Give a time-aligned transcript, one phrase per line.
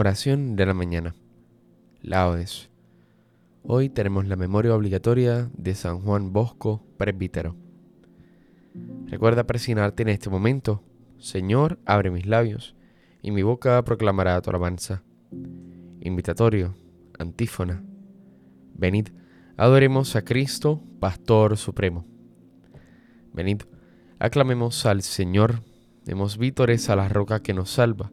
[0.00, 1.16] Oración de la mañana.
[2.02, 2.70] Laudes.
[3.64, 7.56] Hoy tenemos la memoria obligatoria de San Juan Bosco, presbítero.
[9.06, 10.84] Recuerda presionarte en este momento.
[11.18, 12.76] Señor, abre mis labios,
[13.22, 15.02] y mi boca proclamará tu alabanza.
[16.00, 16.76] Invitatorio,
[17.18, 17.82] antífona.
[18.74, 19.08] Venid,
[19.56, 22.06] adoremos a Cristo, Pastor Supremo.
[23.32, 23.62] Venid,
[24.20, 25.64] aclamemos al Señor,
[26.04, 28.12] demos vítores a la roca que nos salva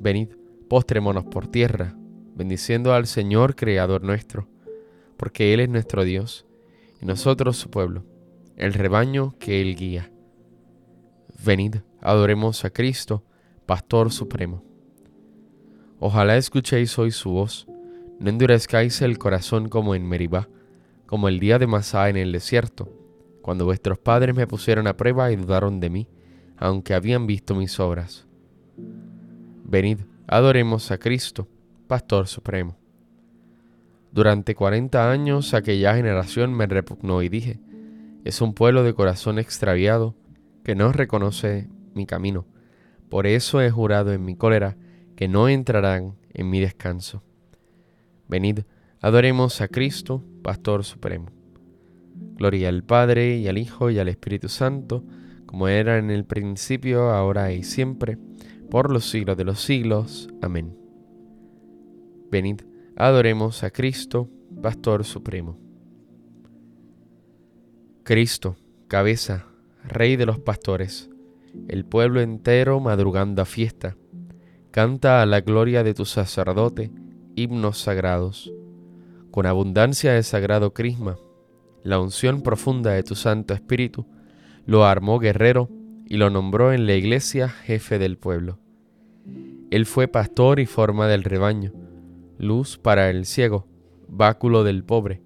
[0.00, 0.28] Venid,
[0.68, 1.96] postrémonos por tierra,
[2.34, 4.48] bendiciendo al Señor Creador nuestro,
[5.16, 6.46] porque Él es nuestro Dios,
[7.00, 8.04] y nosotros su pueblo,
[8.56, 10.10] el rebaño que Él guía.
[11.44, 13.24] Venid, adoremos a Cristo,
[13.66, 14.62] Pastor Supremo.
[16.00, 17.66] Ojalá escuchéis hoy su voz,
[18.18, 20.48] no endurezcáis el corazón como en Meribá,
[21.06, 22.90] como el día de Masá en el desierto,
[23.42, 26.08] cuando vuestros padres me pusieron a prueba y dudaron de mí,
[26.56, 28.26] aunque habían visto mis obras.
[29.74, 31.48] Venid, adoremos a Cristo,
[31.88, 32.76] Pastor Supremo.
[34.12, 37.58] Durante cuarenta años aquella generación me repugnó y dije,
[38.24, 40.14] es un pueblo de corazón extraviado
[40.62, 42.46] que no reconoce mi camino.
[43.08, 44.76] Por eso he jurado en mi cólera
[45.16, 47.24] que no entrarán en mi descanso.
[48.28, 48.60] Venid,
[49.00, 51.32] adoremos a Cristo, Pastor Supremo.
[52.36, 55.02] Gloria al Padre y al Hijo y al Espíritu Santo,
[55.46, 58.18] como era en el principio, ahora y siempre,
[58.70, 60.28] por los siglos de los siglos.
[60.42, 60.76] Amén.
[62.30, 62.62] Venid,
[62.96, 64.28] adoremos a Cristo,
[64.62, 65.58] Pastor Supremo.
[68.02, 68.56] Cristo,
[68.88, 69.46] cabeza,
[69.84, 71.10] Rey de los pastores,
[71.68, 73.96] el pueblo entero madrugando a fiesta,
[74.70, 76.90] canta a la gloria de tu sacerdote
[77.34, 78.52] himnos sagrados,
[79.30, 81.16] con abundancia de sagrado crisma,
[81.82, 84.06] la unción profunda de tu Santo Espíritu,
[84.64, 85.68] lo armó guerrero
[86.06, 88.58] y lo nombró en la iglesia jefe del pueblo.
[89.70, 91.72] Él fue pastor y forma del rebaño,
[92.38, 93.66] luz para el ciego,
[94.08, 95.22] báculo del pobre,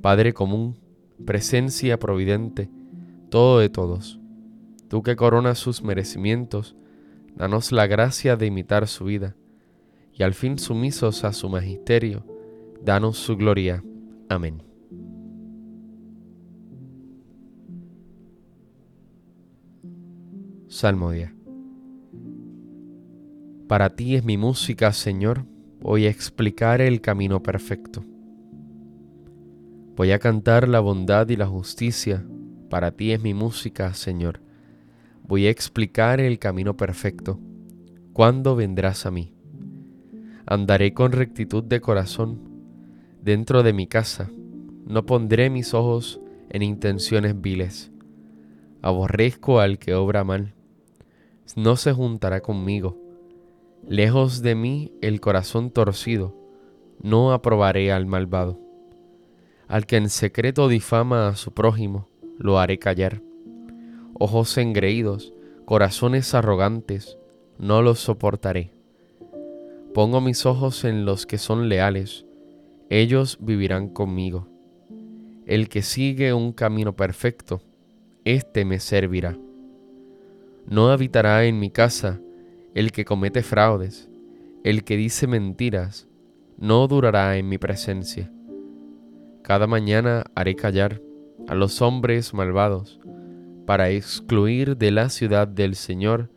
[0.00, 0.76] Padre común,
[1.24, 2.70] presencia providente,
[3.30, 4.20] todo de todos.
[4.88, 6.76] Tú que coronas sus merecimientos,
[7.34, 9.34] danos la gracia de imitar su vida,
[10.12, 12.24] y al fin sumisos a su magisterio,
[12.82, 13.82] danos su gloria.
[14.28, 14.73] Amén.
[20.84, 21.34] Salmodia.
[23.68, 25.46] Para ti es mi música, Señor.
[25.80, 28.04] Voy a explicar el camino perfecto.
[29.96, 32.22] Voy a cantar la bondad y la justicia.
[32.68, 34.42] Para ti es mi música, Señor.
[35.22, 37.40] Voy a explicar el camino perfecto.
[38.12, 39.32] ¿Cuándo vendrás a mí?
[40.44, 42.42] Andaré con rectitud de corazón
[43.22, 44.30] dentro de mi casa.
[44.86, 47.90] No pondré mis ojos en intenciones viles.
[48.82, 50.53] Aborrezco al que obra mal.
[51.56, 53.04] No se juntará conmigo
[53.88, 56.34] Lejos de mí el corazón torcido,
[57.02, 58.58] no aprobaré al malvado.
[59.68, 63.20] Al que en secreto difama a su prójimo, lo haré callar.
[64.18, 65.34] Ojos engreídos,
[65.66, 67.18] corazones arrogantes,
[67.58, 68.72] no los soportaré.
[69.92, 72.24] Pongo mis ojos en los que son leales,
[72.88, 74.48] ellos vivirán conmigo.
[75.44, 77.60] El que sigue un camino perfecto,
[78.24, 79.36] éste me servirá.
[80.66, 82.20] No habitará en mi casa
[82.74, 84.08] el que comete fraudes,
[84.64, 86.08] el que dice mentiras,
[86.56, 88.32] no durará en mi presencia.
[89.42, 91.02] Cada mañana haré callar
[91.48, 92.98] a los hombres malvados,
[93.66, 96.30] para excluir de la ciudad del Señor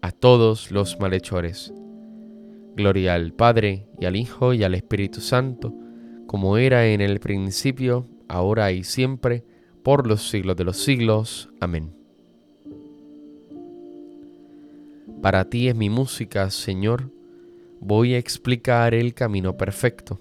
[0.00, 1.72] a todos los malhechores.
[2.76, 5.74] Gloria al Padre y al Hijo y al Espíritu Santo,
[6.26, 9.44] como era en el principio, ahora y siempre,
[9.82, 11.50] por los siglos de los siglos.
[11.60, 11.97] Amén.
[15.22, 17.10] Para ti es mi música, Señor.
[17.80, 20.20] Voy a explicar el camino perfecto.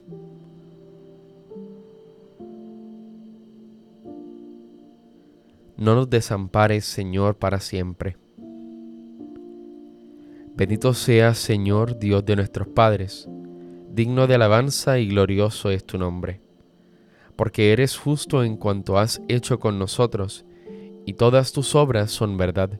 [5.78, 8.18] No nos desampares, Señor, para siempre.
[10.56, 13.30] Bendito seas, Señor, Dios de nuestros padres,
[13.94, 16.42] digno de alabanza y glorioso es tu nombre,
[17.36, 20.46] porque eres justo en cuanto has hecho con nosotros,
[21.06, 22.80] y todas tus obras son verdad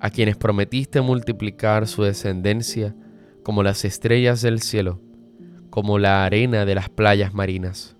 [0.00, 2.94] a quienes prometiste multiplicar su descendencia
[3.42, 5.00] como las estrellas del cielo,
[5.70, 7.96] como la arena de las playas marinas.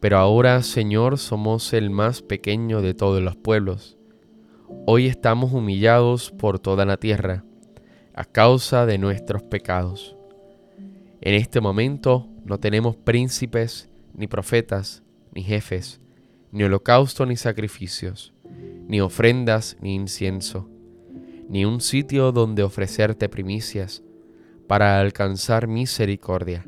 [0.00, 3.98] Pero ahora, Señor, somos el más pequeño de todos los pueblos.
[4.86, 7.44] Hoy estamos humillados por toda la tierra,
[8.14, 10.16] a causa de nuestros pecados.
[11.20, 16.00] En este momento no tenemos príncipes, ni profetas, ni jefes,
[16.50, 18.34] ni holocausto, ni sacrificios,
[18.88, 20.68] ni ofrendas, ni incienso,
[21.48, 24.02] ni un sitio donde ofrecerte primicias,
[24.66, 26.66] para alcanzar misericordia.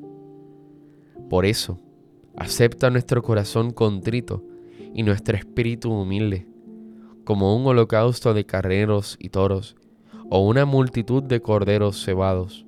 [1.31, 1.81] Por eso,
[2.37, 4.45] acepta nuestro corazón contrito
[4.95, 6.47] y nuestro espíritu humilde,
[7.25, 9.77] como un holocausto de carneros y toros,
[10.31, 12.67] o una multitud de corderos cebados.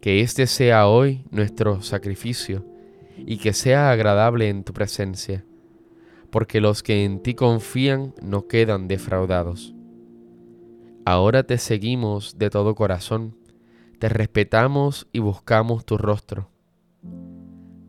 [0.00, 2.64] Que este sea hoy nuestro sacrificio,
[3.26, 5.44] y que sea agradable en tu presencia,
[6.30, 9.74] porque los que en ti confían no quedan defraudados.
[11.04, 13.36] Ahora te seguimos de todo corazón,
[13.98, 16.50] te respetamos y buscamos tu rostro.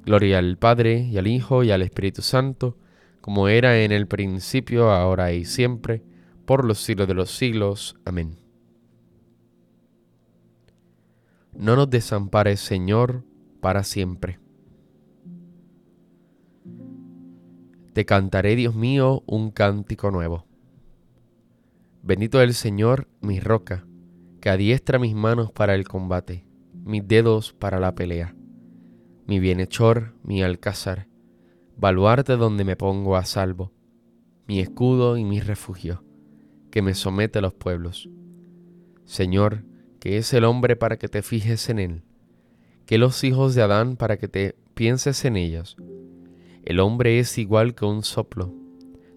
[0.06, 2.78] Gloria al Padre y al Hijo y al Espíritu Santo,
[3.19, 6.04] como era en el principio, ahora y siempre,
[6.46, 7.98] por los siglos de los siglos.
[8.06, 8.38] Amén.
[11.54, 13.25] No nos desampares, Señor,
[13.60, 14.40] para siempre.
[17.94, 20.46] Te cantaré, Dios mío, un cántico nuevo.
[22.03, 23.86] Bendito el Señor, mi roca
[24.42, 28.36] que adiestra mis manos para el combate, mis dedos para la pelea,
[29.27, 31.07] mi bienhechor, mi alcázar,
[31.77, 33.71] baluarte donde me pongo a salvo,
[34.48, 36.03] mi escudo y mi refugio,
[36.71, 38.09] que me somete a los pueblos.
[39.06, 39.63] Señor,
[40.00, 42.03] que es el hombre para que te fijes en él,
[42.88, 45.77] que los hijos de Adán para que te pienses en ellos.
[46.63, 48.56] El hombre es igual que un soplo,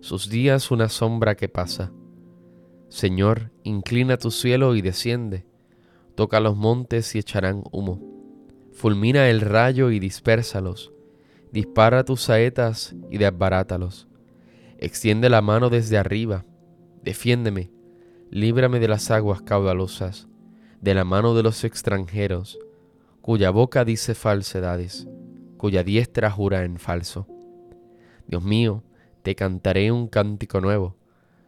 [0.00, 1.90] sus días una sombra que pasa
[2.94, 5.44] Señor, inclina tu cielo y desciende,
[6.14, 8.00] toca los montes y echarán humo.
[8.72, 10.92] Fulmina el rayo y dispérsalos,
[11.50, 14.06] dispara tus saetas y desbarátalos.
[14.78, 16.44] Extiende la mano desde arriba,
[17.02, 17.72] defiéndeme,
[18.30, 20.28] líbrame de las aguas caudalosas,
[20.80, 22.60] de la mano de los extranjeros,
[23.22, 25.08] cuya boca dice falsedades,
[25.56, 27.26] cuya diestra jura en falso.
[28.28, 28.84] Dios mío,
[29.24, 30.94] te cantaré un cántico nuevo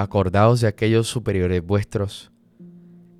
[0.00, 2.32] Acordaos de aquellos superiores vuestros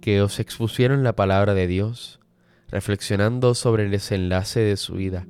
[0.01, 2.21] que os expusieron la palabra de Dios,
[2.69, 5.27] reflexionando sobre el desenlace de su vida.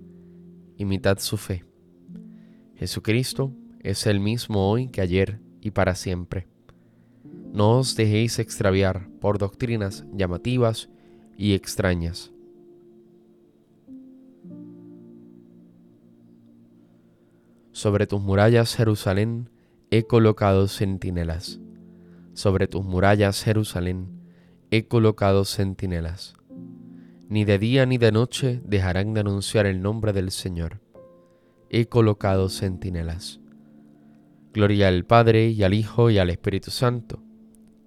[0.76, 1.64] Imitad su fe.
[2.76, 6.46] Jesucristo es el mismo hoy que ayer y para siempre.
[7.52, 10.88] No os dejéis extraviar por doctrinas llamativas
[11.36, 12.30] y extrañas.
[17.72, 19.50] Sobre tus murallas, Jerusalén,
[19.92, 21.60] he colocado centinelas.
[22.32, 24.22] Sobre tus murallas, Jerusalén,
[24.70, 26.34] he colocado centinelas.
[27.28, 30.80] Ni de día ni de noche dejarán de anunciar el nombre del Señor.
[31.70, 33.40] He colocado centinelas.
[34.52, 37.22] Gloria al Padre y al Hijo y al Espíritu Santo.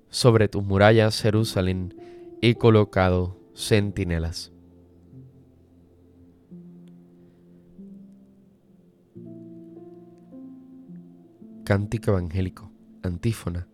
[0.09, 1.95] Sobre tus murallas, Jerusalén,
[2.41, 4.52] he colocado centinelas.
[11.63, 12.69] Cántico evangélico,
[13.03, 13.67] antífona.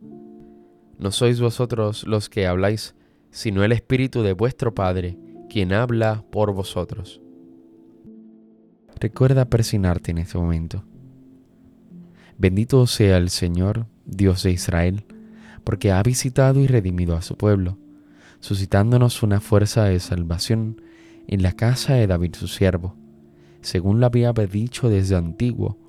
[1.00, 2.94] No sois vosotros los que habláis,
[3.32, 5.18] sino el Espíritu de vuestro Padre,
[5.50, 7.20] quien habla por vosotros.
[9.00, 10.84] Recuerda persignarte en este momento.
[12.38, 15.06] Bendito sea el Señor, Dios de Israel,
[15.64, 17.80] porque ha visitado y redimido a su pueblo,
[18.40, 20.80] suscitándonos una fuerza de salvación
[21.28, 22.96] en la casa de David su siervo,
[23.62, 25.89] según lo había dicho desde antiguo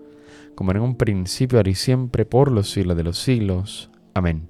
[0.61, 3.89] como en un principio, ahora y siempre, por los siglos de los siglos.
[4.13, 4.47] Amén.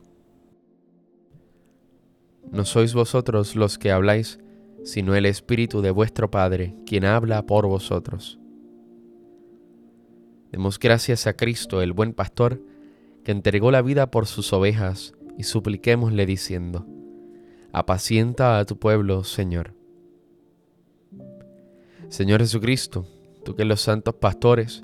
[2.52, 4.38] No sois vosotros los que habláis,
[4.84, 8.40] sino el Espíritu de vuestro Padre, quien habla por vosotros.
[10.52, 12.62] Demos gracias a Cristo, el buen pastor,
[13.24, 16.86] que entregó la vida por sus ovejas, y supliquémosle diciendo,
[17.72, 19.76] apacienta a tu pueblo, Señor.
[22.10, 23.08] Señor Jesucristo,
[23.46, 24.84] tú que los santos pastores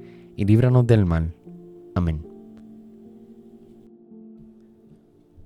[0.35, 1.33] y líbranos del mal.
[1.95, 2.25] Amén.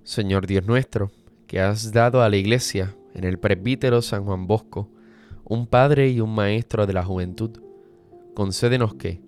[0.04, 1.12] Señor Dios nuestro,
[1.48, 4.89] que has dado a la Iglesia, en el presbítero San Juan Bosco,
[5.44, 7.51] un Padre y un Maestro de la juventud,
[8.34, 9.22] concédenos que,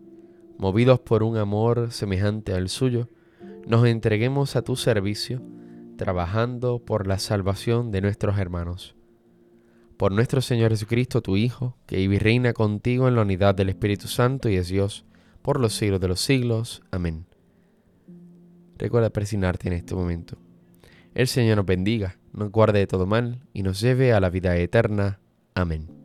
[0.57, 3.09] movidos por un amor semejante al suyo,
[3.65, 5.41] nos entreguemos a tu servicio,
[5.97, 8.95] trabajando por la salvación de nuestros hermanos.
[9.97, 13.69] Por nuestro Señor Jesucristo, tu Hijo, que vive y reina contigo en la unidad del
[13.69, 15.05] Espíritu Santo y es Dios,
[15.47, 16.83] por los siglos de los siglos.
[16.91, 17.25] Amén.
[18.77, 20.37] Recuerda presionarte en este momento.
[21.15, 24.57] El Señor nos bendiga, nos guarde de todo mal y nos lleve a la vida
[24.57, 25.21] eterna.
[25.55, 25.96] Amén.